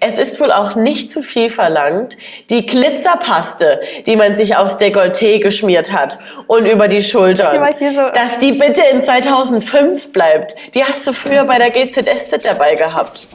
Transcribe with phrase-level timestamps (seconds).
[0.00, 2.16] Es ist wohl auch nicht zu viel verlangt,
[2.50, 8.38] die Glitzerpaste, die man sich aufs Dekolleté geschmiert hat und über die Schultern, so dass
[8.38, 10.54] die bitte in 2005 bleibt.
[10.74, 13.28] Die hast du früher bei der GZSZ dabei gehabt.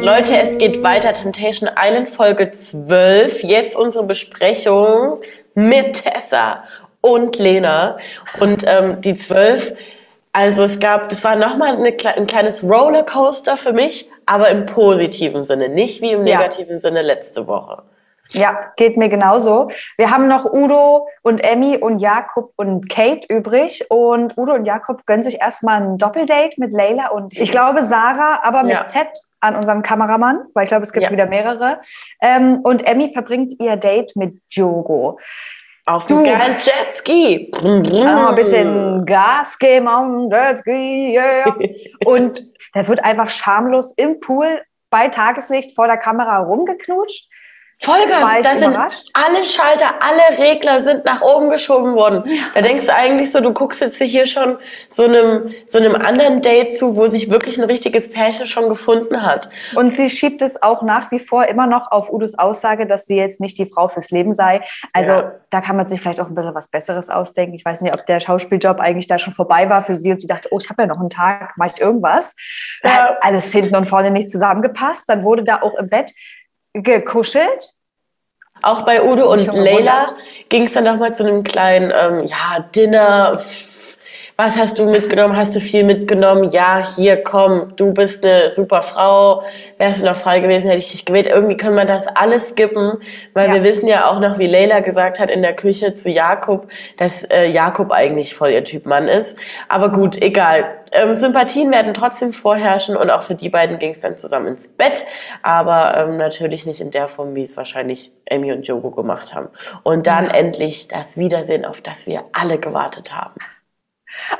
[0.00, 1.12] Leute, es geht weiter.
[1.12, 3.42] Temptation Island Folge 12.
[3.42, 5.20] Jetzt unsere Besprechung
[5.54, 6.62] mit Tessa
[7.00, 7.96] und Lena.
[8.38, 9.74] Und ähm, die 12,
[10.36, 15.44] also es gab, das war nochmal eine, ein kleines Rollercoaster für mich, aber im positiven
[15.44, 16.78] Sinne, nicht wie im negativen ja.
[16.78, 17.84] Sinne letzte Woche.
[18.32, 19.70] Ja, geht mir genauso.
[19.96, 23.86] Wir haben noch Udo und Emmy und Jakob und Kate übrig.
[23.88, 28.40] Und Udo und Jakob gönnen sich erstmal ein Doppeldate mit Leila und ich glaube Sarah,
[28.42, 28.84] aber mit ja.
[28.84, 29.06] Z
[29.40, 31.10] an unserem Kameramann, weil ich glaube, es gibt ja.
[31.10, 31.80] wieder mehrere.
[32.20, 35.18] Ähm, und Emmy verbringt ihr Date mit Diogo.
[35.88, 37.52] Auf dem geilen Jetski.
[38.04, 41.14] Ah, ein bisschen Gas geben auf dem Jetski.
[41.14, 41.56] Yeah.
[42.04, 42.42] und
[42.74, 47.28] der wird einfach schamlos im Pool bei Tageslicht vor der Kamera rumgeknutscht.
[47.78, 52.22] Vollgas, da sind alle Schalter, alle Regler sind nach oben geschoben worden.
[52.26, 52.44] Ja.
[52.54, 54.56] Da denkst du eigentlich so, du guckst jetzt hier schon
[54.88, 59.22] so einem, so einem anderen Date zu, wo sich wirklich ein richtiges Pärchen schon gefunden
[59.22, 59.50] hat.
[59.74, 63.16] Und sie schiebt es auch nach wie vor immer noch auf Udos Aussage, dass sie
[63.16, 64.62] jetzt nicht die Frau fürs Leben sei.
[64.94, 65.32] Also ja.
[65.50, 67.54] da kann man sich vielleicht auch ein bisschen was Besseres ausdenken.
[67.54, 70.26] Ich weiß nicht, ob der Schauspieljob eigentlich da schon vorbei war für sie und sie
[70.26, 72.34] dachte, oh, ich habe ja noch einen Tag, mache ich irgendwas.
[72.82, 73.16] Ja.
[73.20, 75.08] Alles hinten und vorne nicht zusammengepasst.
[75.08, 76.12] Dann wurde da auch im Bett
[76.82, 77.74] gekuschelt.
[78.62, 80.16] Auch bei Udo und Leila
[80.48, 83.38] ging es dann nochmal zu einem kleinen ähm, ja, Dinner.
[84.38, 85.34] Was hast du mitgenommen?
[85.34, 86.50] Hast du viel mitgenommen?
[86.50, 89.44] Ja, hier, komm, du bist eine super Frau.
[89.78, 91.26] Wärst du noch frei gewesen, hätte ich dich gewählt.
[91.26, 92.98] Irgendwie können wir das alles skippen,
[93.32, 93.54] weil ja.
[93.54, 97.24] wir wissen ja auch noch, wie Leila gesagt hat in der Küche zu Jakob, dass
[97.24, 99.38] äh, Jakob eigentlich voll ihr Typ Mann ist.
[99.70, 104.00] Aber gut, egal ähm, Sympathien werden trotzdem vorherrschen und auch für die beiden ging es
[104.00, 105.06] dann zusammen ins Bett,
[105.40, 109.48] aber ähm, natürlich nicht in der Form, wie es wahrscheinlich Amy und Jogo gemacht haben.
[109.82, 110.32] Und dann ja.
[110.32, 113.40] endlich das Wiedersehen, auf das wir alle gewartet haben.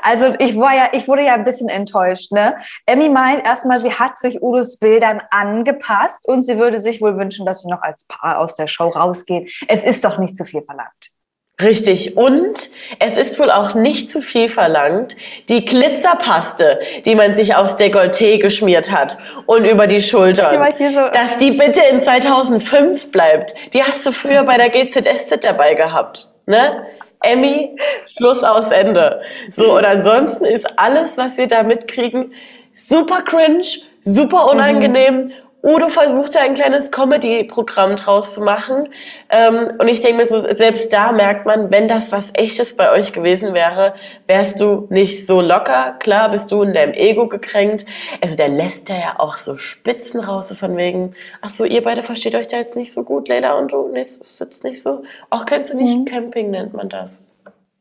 [0.01, 2.31] Also ich war ja, ich wurde ja ein bisschen enttäuscht.
[2.31, 2.55] Ne?
[2.85, 7.45] Emmy meint erstmal, sie hat sich Udos Bildern angepasst und sie würde sich wohl wünschen,
[7.45, 9.47] dass sie noch als Paar aus der Show rausgehen.
[9.67, 11.11] Es ist doch nicht zu viel verlangt.
[11.59, 12.15] Richtig.
[12.15, 15.15] Und es ist wohl auch nicht zu viel verlangt,
[15.49, 19.17] die Glitzerpaste, die man sich aufs Dekolleté geschmiert hat
[19.47, 23.55] und über die Schultern, so dass die bitte in 2005 bleibt.
[23.73, 26.85] Die hast du früher bei der GZSZ dabei gehabt, ne?
[27.21, 29.21] Emmy, Schluss aus Ende.
[29.51, 32.33] So, und ansonsten ist alles, was wir da mitkriegen,
[32.73, 33.65] super cringe,
[34.01, 35.31] super unangenehm mhm.
[35.67, 38.87] Udo versucht ja ein kleines Comedy-Programm draus zu machen.
[39.29, 42.89] Ähm, und ich denke mir so, selbst da merkt man, wenn das was echtes bei
[42.93, 43.93] euch gewesen wäre,
[44.27, 45.97] wärst du nicht so locker.
[45.99, 47.85] Klar bist du in deinem Ego gekränkt.
[48.21, 52.01] Also der lässt ja auch so Spitzen raus, so von wegen, ach so, ihr beide
[52.01, 55.03] versteht euch da jetzt nicht so gut, Leila und du, nee, sitzt nicht so.
[55.29, 56.05] Auch kennst du nicht, mhm.
[56.05, 57.25] Camping nennt man das.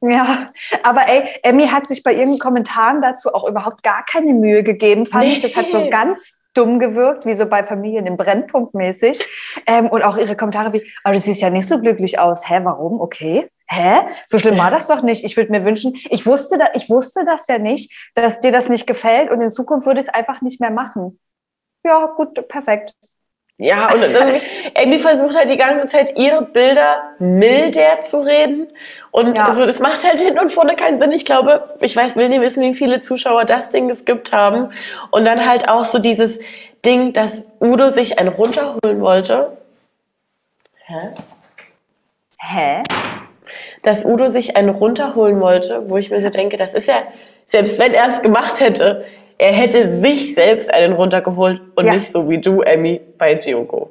[0.01, 4.65] Ja, aber ey, Emmy hat sich bei ihren Kommentaren dazu auch überhaupt gar keine Mühe
[4.65, 5.33] gegeben, fand nee.
[5.35, 5.41] ich.
[5.41, 9.25] Das hat so ganz dumm gewirkt, wie so bei Familien im Brennpunkt mäßig.
[9.67, 12.49] Ähm, und auch ihre Kommentare wie, oh, du siehst ja nicht so glücklich aus.
[12.49, 13.01] Hä, warum?
[13.01, 13.49] Okay.
[13.69, 14.01] Hä?
[14.27, 15.25] So schlimm war das doch nicht.
[15.25, 18.69] Ich würde mir wünschen, ich wusste, da, ich wusste das ja nicht, dass dir das
[18.69, 21.19] nicht gefällt und in Zukunft würde ich es einfach nicht mehr machen.
[21.85, 22.95] Ja, gut, perfekt.
[23.59, 24.41] Ja, und dann,
[24.75, 28.69] Amy versucht halt die ganze Zeit, ihre Bilder milder zu reden.
[29.11, 29.49] Und ja.
[29.49, 31.13] also das macht halt hinten und vorne keinen Sinn.
[31.13, 34.71] Ich glaube, ich weiß, will nicht wissen, wie viele Zuschauer das Ding geskippt haben.
[35.11, 36.39] Und dann halt auch so dieses
[36.85, 39.57] Ding, dass Udo sich einen runterholen wollte.
[40.85, 41.15] Hä?
[42.39, 42.83] Hä?
[43.83, 47.03] Dass Udo sich einen runterholen wollte, wo ich mir so denke, das ist ja,
[47.47, 49.07] selbst wenn er es gemacht hätte,
[49.39, 51.95] er hätte sich selbst einen runtergeholt und ja.
[51.95, 53.91] nicht so wie du, Emmy, bei Giogo.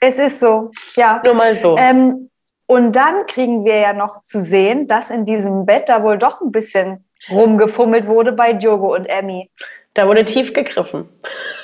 [0.00, 1.20] Es ist so, ja.
[1.24, 1.76] Nur mal so.
[1.78, 2.30] Ähm,
[2.66, 6.40] und dann kriegen wir ja noch zu sehen, dass in diesem Bett da wohl doch
[6.40, 9.50] ein bisschen rumgefummelt wurde bei Diogo und Emmy.
[9.94, 11.08] Da wurde tief gegriffen.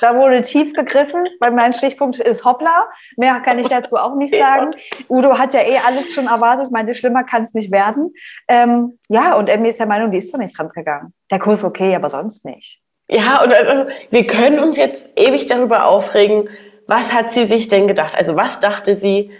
[0.01, 2.87] Da wurde tief gegriffen, weil mein Stichpunkt ist Hoppla.
[3.17, 4.75] Mehr kann ich dazu auch nicht sagen.
[5.09, 8.13] Udo hat ja eh alles schon erwartet, meinte, schlimmer kann es nicht werden.
[8.47, 11.13] Ähm, ja, und Emmy ist der Meinung, die ist doch nicht fremdgegangen.
[11.31, 12.79] Der Kuss okay, aber sonst nicht.
[13.09, 16.49] Ja, und also, wir können uns jetzt ewig darüber aufregen,
[16.87, 18.15] was hat sie sich denn gedacht?
[18.17, 19.31] Also was dachte sie,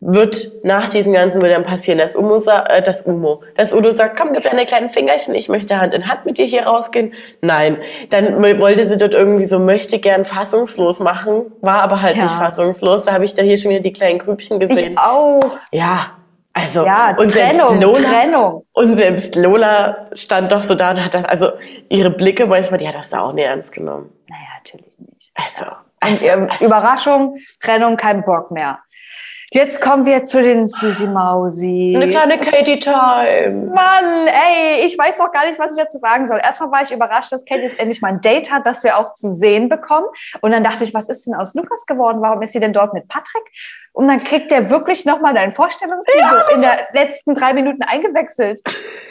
[0.00, 4.32] wird nach diesen ganzen Bildern passieren, dass Umo, äh, das Umo, dass Udo sagt, komm,
[4.32, 7.14] gib mir eine kleine Fingerchen, ich möchte Hand in Hand mit dir hier rausgehen.
[7.40, 7.78] Nein,
[8.10, 12.24] dann wollte sie dort irgendwie so möchte gern fassungslos machen, war aber halt ja.
[12.24, 13.04] nicht fassungslos.
[13.04, 14.92] Da habe ich da hier schon wieder die kleinen Grübchen gesehen.
[14.92, 15.50] Ich auch.
[15.72, 16.17] Ja,
[16.58, 18.66] Also, ja, und Trennung, selbst Lola, Trennung.
[18.72, 21.52] Und selbst Lola stand doch so da und hat das, also
[21.88, 24.10] ihre Blicke manchmal, die hat das da auch nicht ernst genommen.
[24.28, 25.30] Naja, natürlich nicht.
[25.34, 28.80] Also, Und, also, ähm, also Überraschung, Trennung, kein Bock mehr.
[29.50, 31.94] Jetzt kommen wir zu den Susi Mausi.
[31.96, 33.72] eine kleine Katie-Time.
[33.74, 36.38] Mann, ey, ich weiß doch gar nicht, was ich dazu sagen soll.
[36.42, 39.14] Erstmal war ich überrascht, dass Kate jetzt endlich mal ein Date hat, das wir auch
[39.14, 40.06] zu sehen bekommen.
[40.42, 42.20] Und dann dachte ich, was ist denn aus Lukas geworden?
[42.20, 43.42] Warum ist sie denn dort mit Patrick?
[43.98, 46.54] Und dann kriegt der wirklich nochmal dein Vorstellungsvideo Ja.
[46.54, 48.60] in der letzten drei Minuten eingewechselt.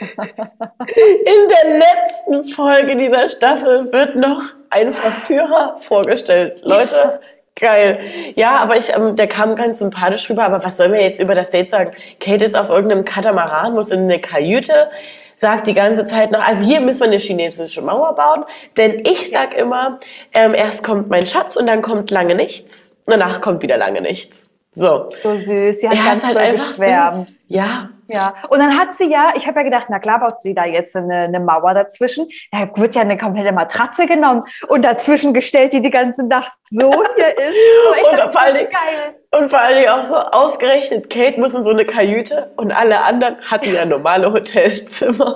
[0.00, 4.40] In der letzten Folge dieser Staffel wird noch
[4.70, 6.62] ein Verführer vorgestellt.
[6.64, 7.20] Leute,
[7.54, 8.00] geil.
[8.34, 10.44] Ja, aber ich, ähm, der kam ganz sympathisch rüber.
[10.44, 11.90] Aber was sollen wir jetzt über das Date sagen?
[12.18, 14.88] Kate ist auf irgendeinem Katamaran, muss in eine Kajüte,
[15.36, 18.46] sagt die ganze Zeit noch, also hier müssen wir eine chinesische Mauer bauen.
[18.78, 20.00] Denn ich sag immer,
[20.32, 22.96] ähm, erst kommt mein Schatz und dann kommt lange nichts.
[23.04, 24.48] Danach kommt wieder lange nichts.
[24.78, 25.10] So.
[25.20, 25.80] So süß.
[25.80, 27.28] Sie hat Ja, ganz halt doll geschwärmt.
[27.30, 27.40] süß.
[27.48, 27.90] Ja.
[28.10, 30.64] Ja, und dann hat sie ja, ich habe ja gedacht, na klar baut sie da
[30.64, 32.26] jetzt eine, eine Mauer dazwischen.
[32.50, 36.90] Da wird ja eine komplette Matratze genommen und dazwischen gestellt, die die ganze Nacht so
[37.16, 38.12] hier ist.
[38.12, 39.14] Und vor allen Dingen- geil.
[39.30, 43.02] Und vor allen Dingen auch so ausgerechnet, Kate muss in so eine Kajüte und alle
[43.04, 45.34] anderen hatten ja normale Hotelzimmer.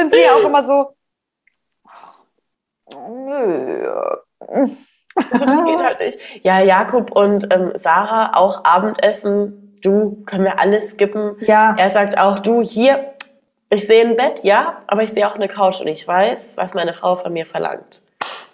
[0.00, 0.92] Und sie auch immer so.
[2.94, 3.84] Nö.
[5.32, 6.18] Also das geht halt nicht.
[6.42, 9.78] Ja, Jakob und ähm, Sarah auch Abendessen.
[9.82, 11.36] Du, können wir alles skippen.
[11.40, 11.74] Ja.
[11.78, 13.14] Er sagt auch, du, hier,
[13.70, 16.74] ich sehe ein Bett, ja, aber ich sehe auch eine Couch und ich weiß, was
[16.74, 18.02] meine Frau von mir verlangt.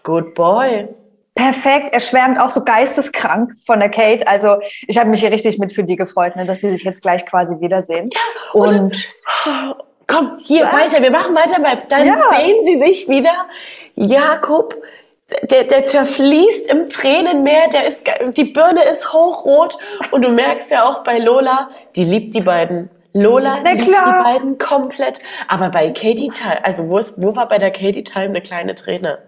[0.05, 0.89] Good boy.
[1.35, 1.89] Perfekt.
[1.93, 4.27] Er schwärmt auch so geisteskrank von der Kate.
[4.27, 4.57] Also
[4.87, 7.27] ich habe mich hier richtig mit für die gefreut, ne, dass sie sich jetzt gleich
[7.27, 8.09] quasi wiedersehen.
[8.55, 9.11] und
[10.07, 12.17] Komm, hier, weiter, wir machen weiter, dann Ja.
[12.39, 13.35] sehen sie sich wieder.
[13.97, 14.77] Jakob,
[15.51, 18.05] der, der zerfließt im Tränenmeer, der ist,
[18.37, 19.77] die Birne ist hochrot
[20.13, 22.91] und du merkst ja auch bei Lola, die liebt die beiden.
[23.13, 24.25] Lola Na liebt klar.
[24.25, 25.21] die beiden komplett.
[25.49, 28.75] Aber bei Katie Time, also wo, ist, wo war bei der Katie Time eine kleine
[28.75, 29.19] Träne?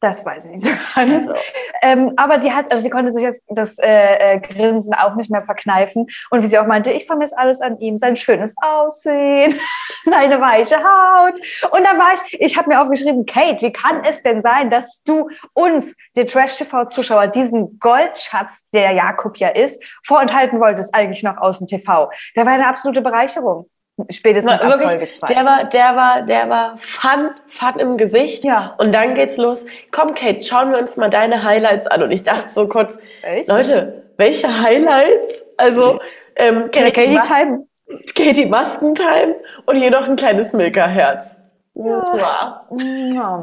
[0.00, 1.28] Das weiß ich nicht so ganz.
[1.28, 1.34] Also,
[1.82, 5.30] Ähm, aber die hat, also sie konnte sich das, das äh, äh, Grinsen auch nicht
[5.30, 6.06] mehr verkneifen.
[6.30, 9.54] Und wie sie auch meinte, ich vermisse alles an ihm, sein schönes Aussehen,
[10.04, 11.40] seine weiche Haut.
[11.70, 15.02] Und da war ich, ich habe mir aufgeschrieben, Kate, wie kann es denn sein, dass
[15.04, 21.58] du uns, die Trash-TV-Zuschauer, diesen Goldschatz, der Jakob ja ist, vorenthalten wolltest, eigentlich noch aus
[21.58, 22.10] dem TV?
[22.36, 23.68] Der war eine absolute Bereicherung.
[24.10, 25.26] Spätestens Folge wirklich, 2.
[25.26, 28.44] der war, der war, der war Fun, Fun im Gesicht.
[28.44, 28.74] Ja.
[28.78, 29.66] Und dann geht's los.
[29.90, 32.02] Komm, Kate, schauen wir uns mal deine Highlights an.
[32.02, 33.52] Und ich dachte so kurz, Welche?
[33.52, 35.44] Leute, welche Highlights?
[35.56, 35.98] Also,
[36.36, 37.66] ähm, Katie, Katie, Mas Time.
[38.14, 39.36] Katie Maskentime
[39.66, 41.38] und hier noch ein kleines Milka-Herz.
[41.78, 43.40] Ja.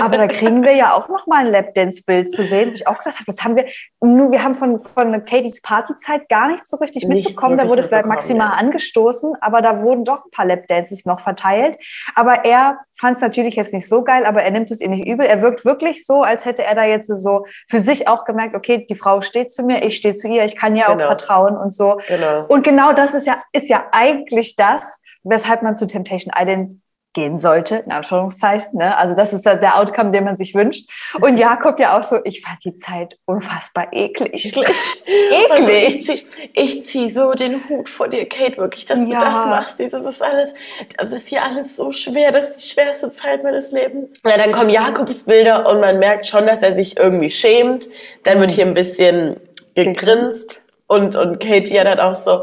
[0.00, 2.98] Aber da kriegen wir ja auch noch mal ein Lapdance-Bild zu sehen, wo ich auch
[2.98, 3.66] gedacht habe, das haben wir,
[4.00, 7.58] nur wir haben von, von Katies Partyzeit gar nichts so richtig Nichts mitbekommen.
[7.58, 8.54] Da wurde vielleicht maximal ja.
[8.54, 11.78] angestoßen, aber da wurden doch ein paar Lapdances noch verteilt.
[12.14, 15.06] Aber er fand es natürlich jetzt nicht so geil, aber er nimmt es ihr nicht
[15.06, 15.26] übel.
[15.26, 18.86] Er wirkt wirklich so, als hätte er da jetzt so für sich auch gemerkt, okay,
[18.88, 21.04] die Frau steht zu mir, ich stehe zu ihr, ich kann ihr Genau.
[21.04, 22.00] auch vertrauen und so.
[22.08, 22.46] Genau.
[22.46, 26.80] Und genau das ist ja, ist ja eigentlich das, weshalb man zu Temptation Island
[27.16, 28.78] gehen sollte, in Anführungszeichen.
[28.78, 28.96] Ne?
[28.96, 30.88] Also das ist der, der Outcome, den man sich wünscht.
[31.18, 34.44] Und Jakob ja auch so, ich fand die Zeit unfassbar eklig.
[34.44, 34.68] Eklig.
[35.06, 35.50] Eklig.
[35.50, 39.18] Also ich zieh, ich zieh so den Hut vor dir, Kate, wirklich, dass Ja.
[39.18, 39.78] du das machst.
[39.78, 40.52] Dieses ist alles,
[40.98, 42.32] das ist hier alles so schwer.
[42.32, 44.14] Das ist die schwerste Zeit meines Lebens.
[44.24, 47.88] Ja, dann kommen Jakobs Bilder und man merkt schon, dass er sich irgendwie schämt.
[48.24, 49.40] Dann wird hier ein bisschen
[49.74, 52.42] gegrinst und, und Kate ja dann auch so,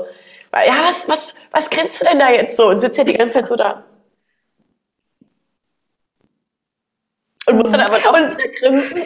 [0.52, 2.68] ja, was, was, was grinst du denn da jetzt so?
[2.70, 3.84] Und sitzt ja die ganze Zeit so da.
[7.46, 9.06] Und muss dann aber doch wieder grinsen.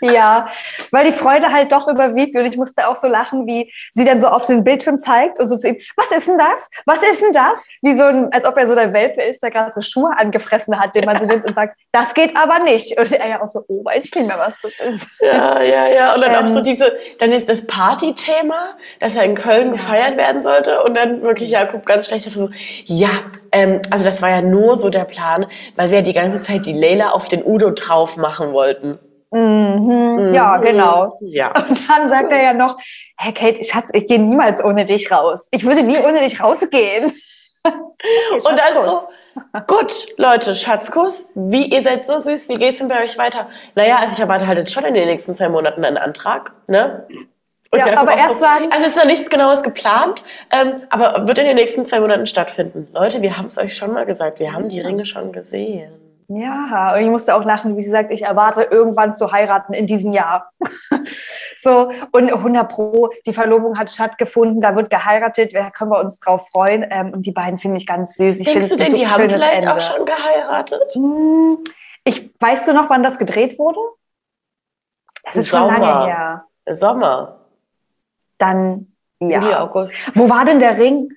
[0.00, 0.48] Ja,
[0.90, 4.20] weil die Freude halt doch überwiegt und ich musste auch so lachen, wie sie dann
[4.20, 6.70] so auf den Bildschirm zeigt und so zu ihm, was ist denn das?
[6.86, 7.64] Was ist denn das?
[7.82, 10.78] Wie so ein, als ob er so der Welpe ist, der gerade so Schuhe angefressen
[10.78, 12.98] hat, den man so nimmt und sagt, das geht aber nicht.
[12.98, 15.08] Und er ja auch so, oh, weiß ich nicht mehr, was das ist.
[15.20, 16.14] Ja, ja, ja.
[16.14, 16.46] Und dann auch Ähm.
[16.48, 21.22] so diese, dann ist das Party-Thema, dass er in Köln gefeiert werden sollte und dann
[21.22, 22.50] wirklich Jakob ganz schlecht dafür so,
[22.84, 23.10] ja,
[23.52, 25.46] ähm, also das war ja nur so der Plan,
[25.76, 28.98] weil wir die ganze Zeit die Leila auf den Udo drauf machen wollten.
[29.38, 30.32] Mhm.
[30.32, 31.18] Ja, genau.
[31.20, 31.52] Ja.
[31.68, 32.78] Und dann sagt er ja noch,
[33.18, 35.48] hey Kate, Schatz, ich gehe niemals ohne dich raus.
[35.50, 37.12] Ich würde nie ohne dich rausgehen.
[37.64, 38.92] Und dann so,
[39.66, 43.48] gut, Leute, Schatzkuss, wie, ihr seid so süß, wie geht's denn bei euch weiter?
[43.74, 47.06] Naja, also ich erwarte halt jetzt schon in den nächsten zwei Monaten einen Antrag, ne?
[47.70, 50.22] Und Ja, aber erst sagen- Also es ist noch nichts Genaues geplant,
[50.52, 52.86] ähm, aber wird in den nächsten zwei Monaten stattfinden.
[52.92, 55.92] Leute, wir haben es euch schon mal gesagt, wir haben die Ringe schon gesehen.
[56.28, 59.86] Ja, und ich musste auch lachen, wie sie sagt, ich erwarte irgendwann zu heiraten in
[59.86, 60.50] diesem Jahr.
[61.60, 66.20] so, und 100 Pro, die Verlobung hat stattgefunden, da wird geheiratet, da können wir uns
[66.20, 66.86] drauf freuen.
[66.90, 68.40] Ähm, und die beiden finde ich ganz süß.
[68.40, 69.74] Ich Denkst du denn, die haben vielleicht Ende.
[69.74, 70.92] auch schon geheiratet?
[70.94, 71.58] Hm,
[72.04, 73.80] ich, weißt du noch, wann das gedreht wurde?
[75.24, 75.72] Das ist Sommer.
[75.72, 76.44] schon lange her.
[76.72, 77.40] Sommer.
[78.38, 79.40] Dann, ja.
[79.40, 79.94] Juli, August.
[80.14, 81.10] Wo war denn der Ring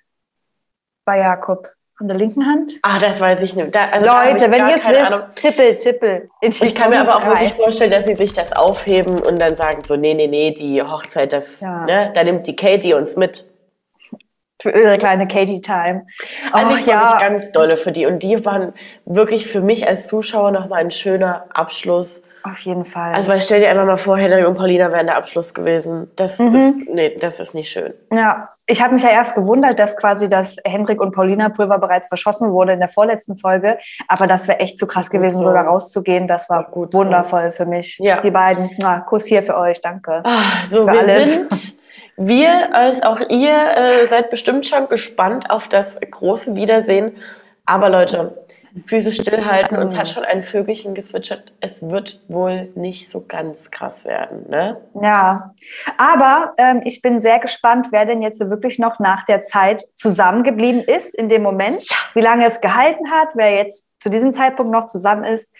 [1.05, 1.76] bei Jakob?
[1.99, 2.73] An der linken Hand?
[2.83, 3.73] Ah, das weiß ich nicht.
[3.73, 5.27] Da, also Leute, wenn ihr es wisst, Ahnung.
[5.33, 6.29] tippel, tippel.
[6.41, 9.81] Ich kann mir aber auch wirklich vorstellen, dass sie sich das aufheben und dann sagen
[9.83, 11.85] so, nee, nee, nee, die Hochzeit, das, ja.
[11.85, 13.49] ne, da nimmt die Katie uns mit.
[14.59, 16.07] Für ihre kleine Katie-Time.
[16.51, 17.01] Also ich ja.
[17.01, 18.07] mich ganz dolle für die.
[18.07, 18.73] Und die waren
[19.05, 23.13] wirklich für mich als Zuschauer nochmal ein schöner Abschluss auf jeden Fall.
[23.13, 26.11] Also weil stell dir einfach mal vor, Henry und Paulina wären der Abschluss gewesen.
[26.15, 26.55] Das mhm.
[26.55, 27.93] ist, nee, das ist nicht schön.
[28.11, 32.09] Ja, ich habe mich ja erst gewundert, dass quasi das Henrik und Paulina Pulver bereits
[32.09, 33.77] verschossen wurde in der vorletzten Folge.
[34.07, 35.45] Aber das wäre echt zu krass gewesen, so.
[35.45, 36.27] sogar rauszugehen.
[36.27, 37.57] Das war gut wundervoll so.
[37.57, 37.97] für mich.
[37.99, 38.19] Ja.
[38.21, 38.71] Die beiden.
[38.79, 40.21] Na, Kuss hier für euch, danke.
[40.25, 41.33] Ah, so, für wir alles.
[41.33, 41.77] sind,
[42.17, 47.15] wir als auch ihr äh, seid bestimmt schon gespannt auf das große Wiedersehen.
[47.65, 48.45] Aber Leute,
[48.85, 49.77] Füße stillhalten.
[49.77, 51.51] Uns hat schon ein Vögelchen gezwitschert.
[51.59, 54.81] Es wird wohl nicht so ganz krass werden, ne?
[55.01, 55.53] Ja,
[55.97, 60.81] aber ähm, ich bin sehr gespannt, wer denn jetzt wirklich noch nach der Zeit zusammengeblieben
[60.81, 61.95] ist in dem Moment, ja.
[62.13, 65.53] wie lange es gehalten hat, wer jetzt zu diesem Zeitpunkt noch zusammen ist.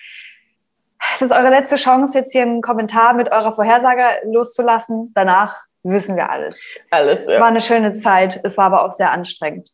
[1.16, 5.12] Es ist eure letzte Chance, jetzt hier einen Kommentar mit eurer Vorhersage loszulassen.
[5.14, 6.68] Danach wissen wir alles.
[6.92, 7.36] Alles, ja.
[7.36, 9.72] Es war eine schöne Zeit, es war aber auch sehr anstrengend.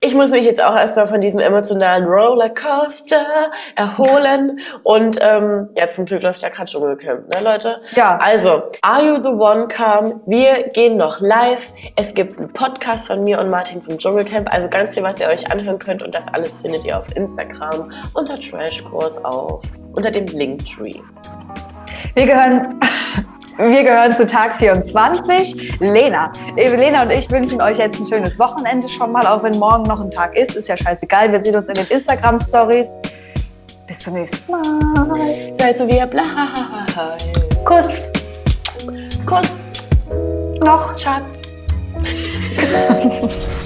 [0.00, 4.60] Ich muss mich jetzt auch erstmal von diesem emotionalen Rollercoaster erholen.
[4.84, 7.80] Und ähm, ja, zum Glück läuft ja gerade Dschungelcamp, ne Leute?
[7.96, 8.16] Ja.
[8.22, 10.20] Also, Are You The One kam.
[10.24, 11.72] Wir gehen noch live.
[11.96, 14.54] Es gibt einen Podcast von mir und Martin zum Dschungelcamp.
[14.54, 16.04] Also ganz viel, was ihr euch anhören könnt.
[16.04, 19.64] Und das alles findet ihr auf Instagram unter Trashkurs auf,
[19.94, 21.00] unter dem Linktree.
[22.14, 22.78] Wir gehören
[23.58, 25.80] wir gehören zu Tag 24.
[25.80, 26.32] Lena.
[26.56, 30.00] Lena und ich wünschen euch jetzt ein schönes Wochenende schon mal, auch wenn morgen noch
[30.00, 30.54] ein Tag ist.
[30.54, 31.32] Ist ja scheißegal.
[31.32, 33.00] Wir sehen uns in den Instagram-Stories.
[33.86, 35.54] Bis zum nächsten Mal.
[35.58, 36.28] Seid so wie ihr bleibt.
[37.64, 38.12] Kuss.
[39.26, 39.62] Kuss.
[40.60, 40.96] Noch.
[40.98, 41.42] Schatz.